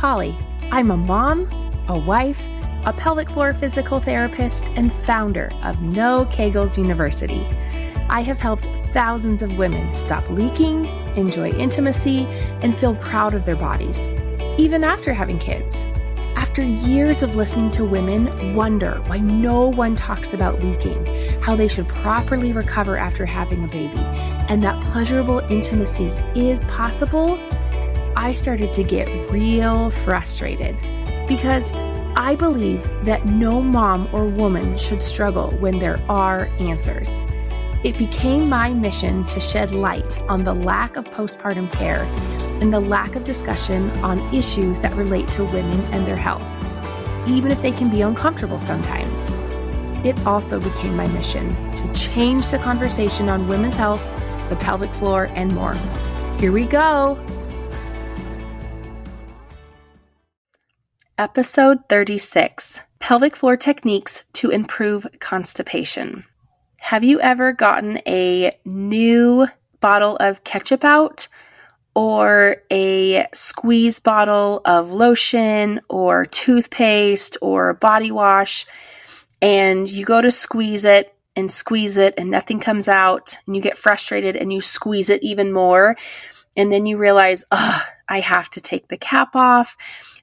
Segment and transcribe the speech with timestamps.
[0.00, 0.34] Pauli.
[0.70, 1.46] I'm a mom,
[1.86, 2.48] a wife,
[2.86, 7.46] a pelvic floor physical therapist, and founder of No Kegels University.
[8.08, 12.24] I have helped thousands of women stop leaking, enjoy intimacy,
[12.62, 14.08] and feel proud of their bodies,
[14.56, 15.84] even after having kids.
[16.34, 21.04] After years of listening to women wonder why no one talks about leaking,
[21.42, 23.98] how they should properly recover after having a baby,
[24.48, 27.38] and that pleasurable intimacy is possible,
[28.20, 30.76] I started to get real frustrated
[31.26, 31.72] because
[32.16, 37.08] I believe that no mom or woman should struggle when there are answers.
[37.82, 42.02] It became my mission to shed light on the lack of postpartum care
[42.60, 46.44] and the lack of discussion on issues that relate to women and their health,
[47.26, 49.30] even if they can be uncomfortable sometimes.
[50.04, 54.02] It also became my mission to change the conversation on women's health,
[54.50, 55.74] the pelvic floor, and more.
[56.38, 57.18] Here we go.
[61.20, 66.24] Episode 36 Pelvic Floor Techniques to Improve Constipation.
[66.78, 69.46] Have you ever gotten a new
[69.80, 71.28] bottle of ketchup out,
[71.94, 78.64] or a squeeze bottle of lotion, or toothpaste, or body wash,
[79.42, 83.60] and you go to squeeze it and squeeze it, and nothing comes out, and you
[83.60, 85.98] get frustrated and you squeeze it even more,
[86.56, 89.76] and then you realize, oh, I have to take the cap off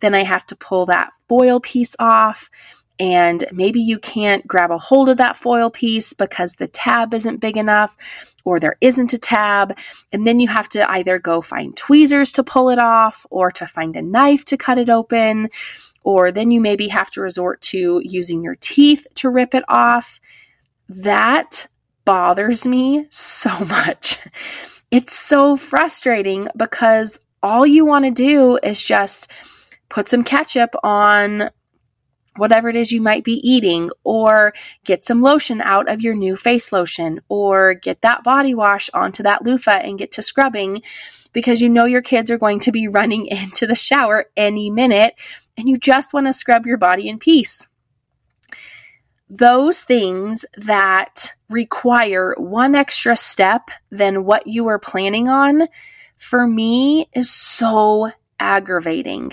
[0.00, 2.50] then I have to pull that foil piece off.
[2.98, 7.40] And maybe you can't grab a hold of that foil piece because the tab isn't
[7.40, 7.96] big enough
[8.44, 9.76] or there isn't a tab.
[10.12, 13.66] And then you have to either go find tweezers to pull it off or to
[13.66, 15.48] find a knife to cut it open.
[16.02, 20.20] Or then you maybe have to resort to using your teeth to rip it off.
[20.88, 21.68] That
[22.04, 24.18] bothers me so much.
[24.90, 29.30] It's so frustrating because all you want to do is just
[29.90, 31.50] put some ketchup on
[32.36, 36.36] whatever it is you might be eating, or get some lotion out of your new
[36.36, 40.80] face lotion, or get that body wash onto that loofah and get to scrubbing
[41.32, 45.14] because you know your kids are going to be running into the shower any minute
[45.56, 47.68] and you just want to scrub your body in peace.
[49.28, 55.68] Those things that require one extra step than what you were planning on,
[56.16, 59.32] for me, is so aggravating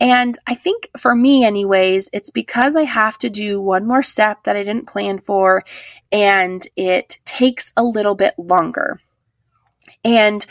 [0.00, 4.44] and I think for me, anyways, it's because I have to do one more step
[4.44, 5.64] that I didn't plan for,
[6.12, 9.00] and it takes a little bit longer.
[10.04, 10.44] And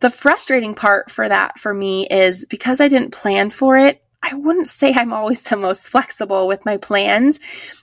[0.00, 4.32] the frustrating part for that for me is because I didn't plan for it, I
[4.34, 7.38] wouldn't say I'm always the most flexible with my plans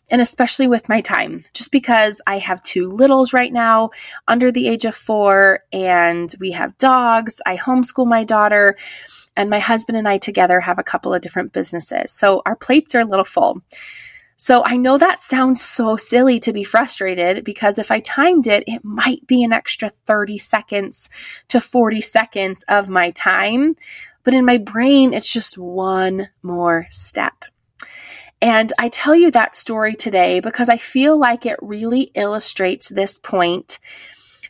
[0.10, 3.92] and especially with my time, just because I have two littles right now
[4.28, 7.42] under the age of four and we have dogs.
[7.46, 8.76] I homeschool my daughter.
[9.36, 12.12] And my husband and I together have a couple of different businesses.
[12.12, 13.62] So our plates are a little full.
[14.38, 18.64] So I know that sounds so silly to be frustrated because if I timed it,
[18.66, 21.12] it might be an extra 30 seconds
[21.50, 23.76] to 40 seconds of my time.
[24.24, 27.46] But in my brain, it's just one more step.
[28.42, 33.20] And I tell you that story today because I feel like it really illustrates this
[33.20, 33.78] point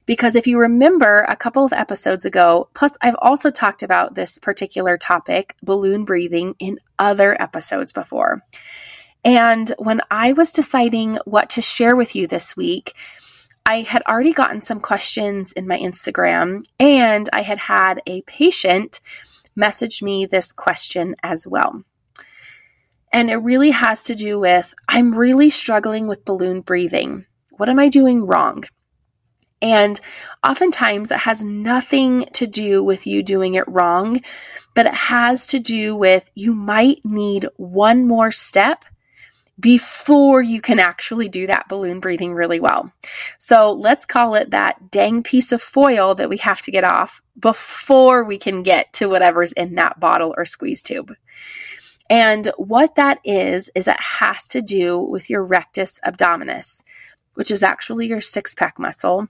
[0.06, 4.39] because if you remember a couple of episodes ago, plus I've also talked about this
[4.39, 8.41] particular topic, balloon breathing, in other episodes before.
[9.23, 12.95] And when I was deciding what to share with you this week,
[13.66, 19.00] I had already gotten some questions in my Instagram, and I had had a patient
[19.56, 21.84] message me this question as well.
[23.13, 27.25] And it really has to do with I'm really struggling with balloon breathing.
[27.51, 28.63] What am I doing wrong?
[29.61, 29.99] And
[30.44, 34.22] oftentimes it has nothing to do with you doing it wrong,
[34.73, 38.85] but it has to do with you might need one more step
[39.59, 42.91] before you can actually do that balloon breathing really well.
[43.37, 47.22] So let's call it that dang piece of foil that we have to get off
[47.40, 51.16] before we can get to whatever's in that bottle or squeeze tube.
[52.09, 56.81] And what that is, is it has to do with your rectus abdominis
[57.33, 59.28] which is actually your six pack muscle,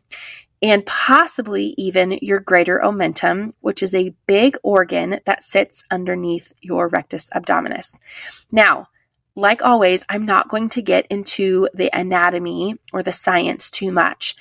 [0.61, 6.87] and possibly even your greater omentum, which is a big organ that sits underneath your
[6.87, 7.97] rectus abdominis.
[8.51, 8.87] Now,
[9.35, 14.35] like always, I'm not going to get into the anatomy or the science too much.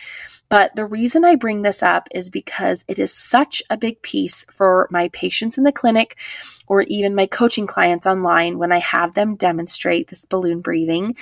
[0.48, 4.44] But the reason I bring this up is because it is such a big piece
[4.50, 6.18] for my patients in the clinic
[6.66, 11.16] or even my coaching clients online when I have them demonstrate this balloon breathing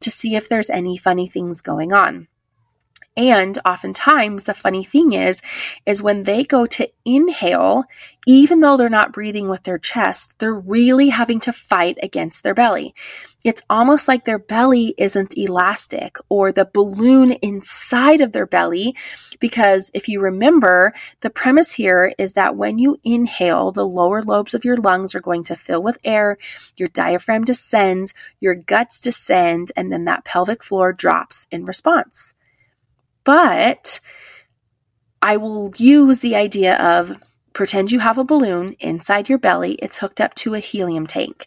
[0.00, 2.28] to see if there's any funny things going on.
[3.20, 5.42] And oftentimes the funny thing is
[5.84, 7.84] is when they go to inhale,
[8.26, 12.54] even though they're not breathing with their chest, they're really having to fight against their
[12.54, 12.94] belly.
[13.44, 18.96] It's almost like their belly isn't elastic or the balloon inside of their belly
[19.38, 24.54] because if you remember, the premise here is that when you inhale, the lower lobes
[24.54, 26.38] of your lungs are going to fill with air,
[26.78, 32.34] your diaphragm descends, your guts descend, and then that pelvic floor drops in response.
[33.24, 34.00] But
[35.22, 37.20] I will use the idea of
[37.52, 41.46] pretend you have a balloon inside your belly, it's hooked up to a helium tank.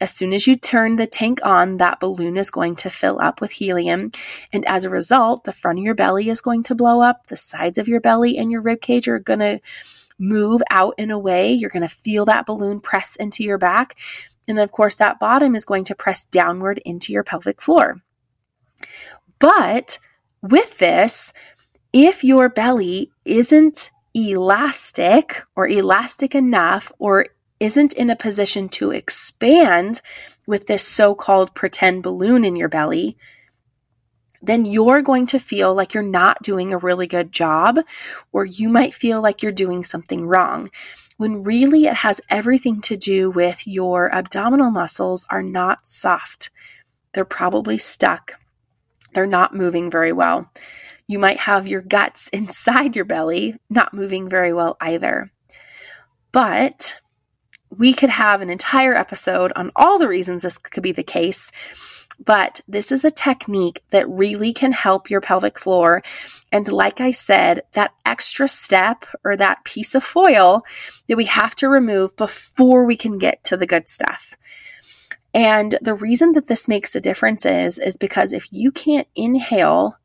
[0.00, 3.40] As soon as you turn the tank on, that balloon is going to fill up
[3.40, 4.10] with helium.
[4.52, 7.36] And as a result, the front of your belly is going to blow up, the
[7.36, 9.60] sides of your belly and your rib cage are going to
[10.18, 11.52] move out in a way.
[11.52, 13.96] You're going to feel that balloon press into your back.
[14.48, 18.02] And then, of course, that bottom is going to press downward into your pelvic floor.
[19.38, 19.98] But
[20.42, 21.32] with this,
[21.92, 27.26] if your belly isn't elastic or elastic enough or
[27.60, 30.00] isn't in a position to expand
[30.46, 33.16] with this so called pretend balloon in your belly,
[34.42, 37.78] then you're going to feel like you're not doing a really good job,
[38.32, 40.68] or you might feel like you're doing something wrong.
[41.16, 46.50] When really it has everything to do with your abdominal muscles are not soft.
[47.14, 48.41] They're probably stuck.
[49.14, 50.50] They're not moving very well.
[51.06, 55.30] You might have your guts inside your belly not moving very well either.
[56.32, 56.98] But
[57.76, 61.50] we could have an entire episode on all the reasons this could be the case.
[62.24, 66.02] But this is a technique that really can help your pelvic floor.
[66.52, 70.62] And like I said, that extra step or that piece of foil
[71.08, 74.36] that we have to remove before we can get to the good stuff.
[75.34, 79.96] And the reason that this makes a difference is, is because if you can't inhale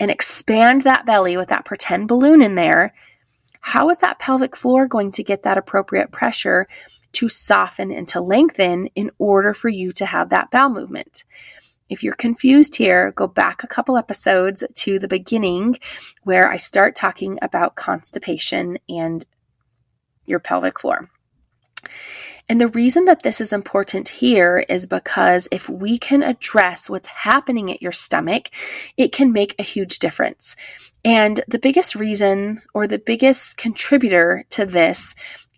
[0.00, 2.94] and expand that belly with that pretend balloon in there,
[3.60, 6.66] how is that pelvic floor going to get that appropriate pressure
[7.12, 11.24] to soften and to lengthen in order for you to have that bowel movement?
[11.88, 15.76] If you're confused here, go back a couple episodes to the beginning
[16.22, 19.24] where I start talking about constipation and
[20.24, 21.10] your pelvic floor.
[22.48, 27.08] And the reason that this is important here is because if we can address what's
[27.08, 28.50] happening at your stomach,
[28.96, 30.56] it can make a huge difference.
[31.04, 35.14] And the biggest reason or the biggest contributor to this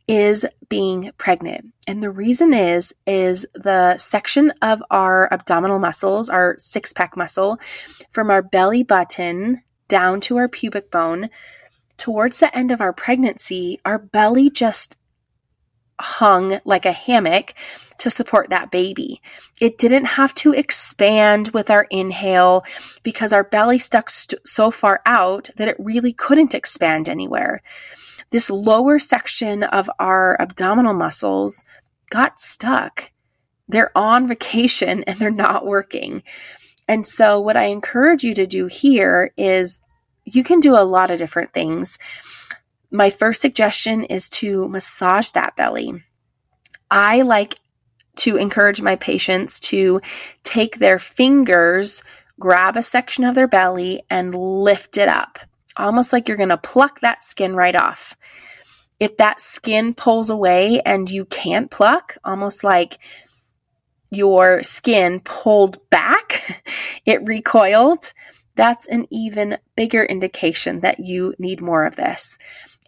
[0.07, 1.73] is being pregnant.
[1.87, 7.59] And the reason is is the section of our abdominal muscles, our six-pack muscle
[8.11, 11.31] from our belly button down to our pubic bone
[11.97, 14.97] towards the end of our pregnancy, our belly just
[16.00, 17.55] hung like a hammock
[17.99, 19.20] to support that baby.
[19.61, 22.64] It didn't have to expand with our inhale
[23.02, 27.62] because our belly stuck st- so far out that it really couldn't expand anywhere.
[28.31, 31.62] This lower section of our abdominal muscles
[32.11, 33.12] got stuck.
[33.69, 36.23] They're on vacation and they're not working.
[36.88, 39.81] And so, what I encourage you to do here is
[40.25, 41.99] you can do a lot of different things
[42.94, 46.05] my first suggestion is to massage that belly.
[46.93, 47.58] I like
[48.19, 50.01] to encourage my patients to
[50.44, 52.05] take their fingers,
[52.39, 55.41] grab a section of their belly, and lift it up,
[55.77, 58.17] almost like you're going to pluck that skin right off.
[59.01, 62.98] If that skin pulls away and you can't pluck, almost like
[64.10, 66.63] your skin pulled back,
[67.06, 68.13] it recoiled,
[68.55, 72.39] that's an even bigger indication that you need more of this.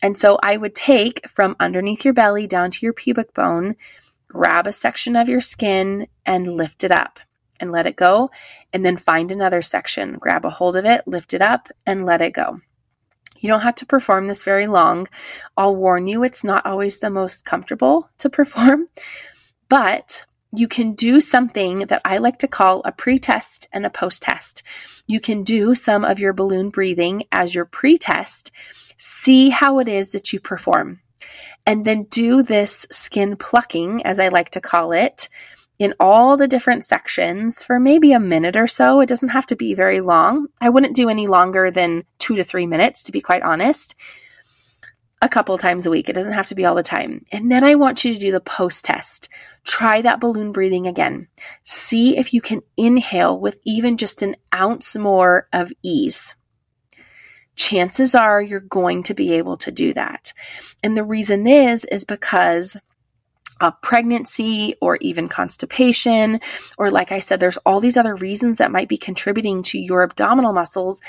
[0.02, 3.76] And so I would take from underneath your belly down to your pubic bone,
[4.28, 7.20] grab a section of your skin and lift it up
[7.58, 8.30] and let it go.
[8.72, 12.20] And then find another section, grab a hold of it, lift it up, and let
[12.20, 12.60] it go.
[13.38, 15.08] You don't have to perform this very long.
[15.56, 18.88] I'll warn you, it's not always the most comfortable to perform,
[19.68, 23.90] but you can do something that I like to call a pre test and a
[23.90, 24.62] post test.
[25.06, 28.50] You can do some of your balloon breathing as your pre test
[28.96, 31.00] See how it is that you perform.
[31.66, 35.28] And then do this skin plucking, as I like to call it,
[35.78, 39.00] in all the different sections for maybe a minute or so.
[39.00, 40.46] It doesn't have to be very long.
[40.60, 43.94] I wouldn't do any longer than two to three minutes, to be quite honest.
[45.22, 46.08] A couple times a week.
[46.08, 47.24] It doesn't have to be all the time.
[47.32, 49.28] And then I want you to do the post test.
[49.64, 51.28] Try that balloon breathing again.
[51.64, 56.34] See if you can inhale with even just an ounce more of ease
[57.56, 60.32] chances are you're going to be able to do that.
[60.82, 62.76] And the reason is, is because
[63.60, 66.40] of pregnancy or even constipation,
[66.76, 70.02] or like I said, there's all these other reasons that might be contributing to your
[70.02, 71.00] abdominal muscles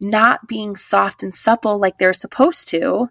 [0.00, 3.08] not being soft and supple like they're supposed to.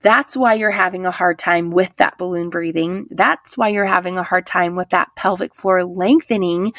[0.00, 3.06] That's why you're having a hard time with that balloon breathing.
[3.10, 6.72] That's why you're having a hard time with that pelvic floor lengthening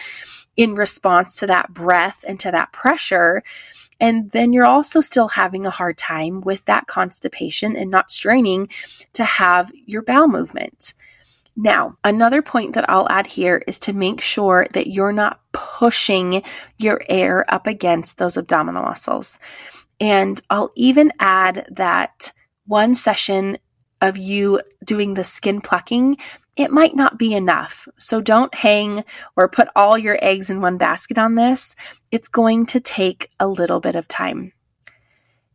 [0.58, 3.44] in response to that breath and to that pressure.
[4.00, 8.70] And then you're also still having a hard time with that constipation and not straining
[9.14, 10.94] to have your bowel movement.
[11.56, 16.42] Now, another point that I'll add here is to make sure that you're not pushing
[16.80, 19.38] your air up against those abdominal muscles.
[20.00, 22.32] And I'll even add that
[22.66, 23.58] one session
[24.04, 26.18] of you doing the skin plucking,
[26.56, 27.88] it might not be enough.
[27.98, 29.04] So don't hang
[29.36, 31.76] or put all your eggs in one basket on this.
[32.12, 34.52] It's going to take a little bit of time.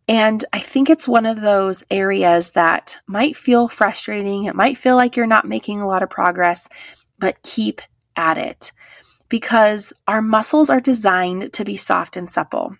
[0.08, 4.44] And I think it's one of those areas that might feel frustrating.
[4.44, 6.66] It might feel like you're not making a lot of progress,
[7.18, 7.82] but keep
[8.16, 8.72] at it
[9.28, 12.74] because our muscles are designed to be soft and supple.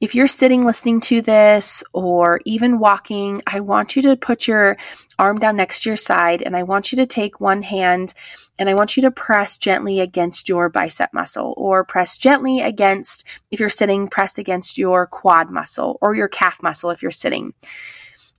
[0.00, 4.76] If you're sitting listening to this or even walking, I want you to put your
[5.18, 8.12] arm down next to your side and I want you to take one hand
[8.58, 13.24] and I want you to press gently against your bicep muscle or press gently against,
[13.52, 17.54] if you're sitting, press against your quad muscle or your calf muscle if you're sitting.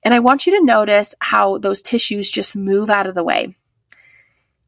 [0.03, 3.55] And I want you to notice how those tissues just move out of the way.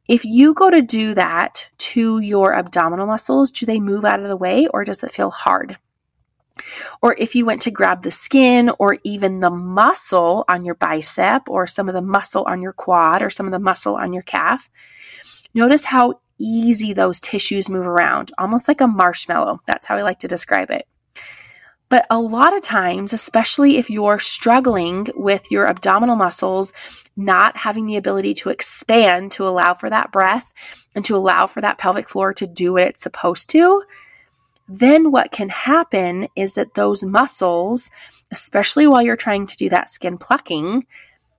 [0.08, 4.29] If you go to do that to your abdominal muscles, do they move out of
[4.29, 5.77] the way or does it feel hard?
[7.02, 11.50] Or if you went to grab the skin or even the muscle on your bicep
[11.50, 14.24] or some of the muscle on your quad or some of the muscle on your
[14.24, 14.70] calf,
[15.58, 19.60] Notice how easy those tissues move around, almost like a marshmallow.
[19.66, 20.88] That's how I like to describe it.
[21.90, 26.74] But a lot of times, especially if you're struggling with your abdominal muscles
[27.16, 30.54] not having the ability to expand to allow for that breath
[30.96, 33.82] and to allow for that pelvic floor to do what it's supposed to,
[34.68, 37.90] then what can happen is that those muscles,
[38.32, 40.86] especially while you're trying to do that skin plucking,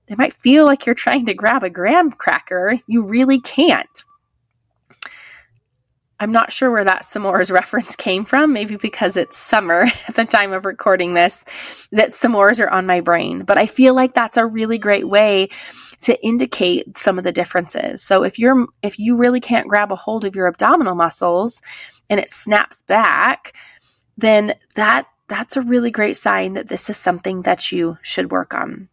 [0.07, 2.79] they might feel like you're trying to grab a graham cracker.
[2.87, 4.05] You really can't.
[6.21, 10.25] I'm not sure where that s'mores reference came from, maybe because it's summer at the
[10.25, 11.45] time of recording this,
[11.93, 13.45] that s'mores are on my brain.
[13.45, 15.49] But I feel like that's a really great way
[16.01, 18.03] to indicate some of the differences.
[18.03, 21.61] So if you're if you really can't grab a hold of your abdominal muscles
[22.11, 23.53] and it snaps back,
[24.17, 28.55] then that that's a really great sign that this is something that you should work
[28.55, 28.89] on.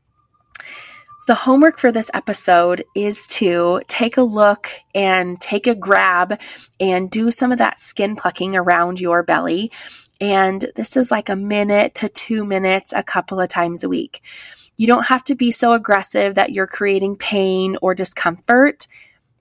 [1.28, 6.40] The homework for this episode is to take a look and take a grab
[6.80, 9.72] and do some of that skin plucking around your belly.
[10.22, 14.22] And this is like a minute to two minutes a couple of times a week.
[14.78, 18.86] You don't have to be so aggressive that you're creating pain or discomfort.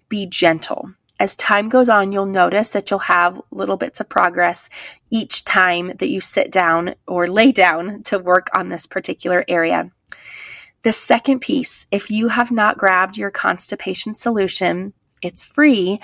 [0.09, 0.95] Be gentle.
[1.25, 4.69] As time goes on, you'll notice that you'll have little bits of progress
[5.09, 9.91] each time that you sit down or lay down to work on this particular area.
[10.83, 15.99] The second piece, if you have not grabbed your constipation solution, it's free,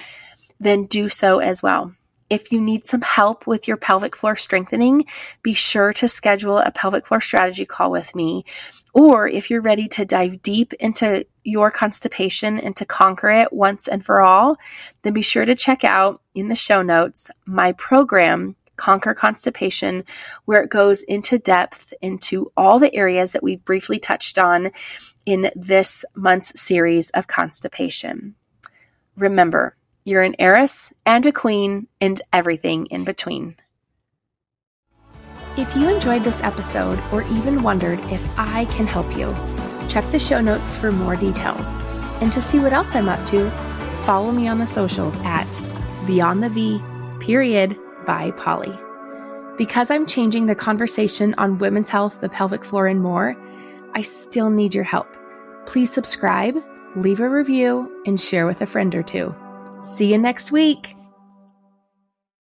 [0.58, 1.94] then do so as well.
[2.30, 5.04] If you need some help with your pelvic floor strengthening,
[5.42, 8.46] be sure to schedule a pelvic floor strategy call with me.
[8.92, 13.88] Or if you're ready to dive deep into your constipation and to conquer it once
[13.88, 14.56] and for all,
[15.02, 20.04] then be sure to check out in the show notes my program Conquer Constipation,
[20.46, 24.70] where it goes into depth into all the areas that we've briefly touched on
[25.26, 28.34] in this month's series of constipation.
[29.16, 33.54] Remember, you're an heiress and a queen and everything in between.
[35.60, 39.36] If you enjoyed this episode or even wondered if I can help you,
[39.90, 41.82] check the show notes for more details.
[42.22, 43.50] And to see what else I'm up to,
[44.06, 45.60] follow me on the socials at
[46.06, 46.80] Beyond the V,
[47.20, 47.76] period,
[48.06, 48.74] by Pauli.
[49.58, 53.36] Because I'm changing the conversation on women's health, the pelvic floor, and more,
[53.94, 55.14] I still need your help.
[55.66, 56.56] Please subscribe,
[56.96, 59.34] leave a review, and share with a friend or two.
[59.84, 60.96] See you next week.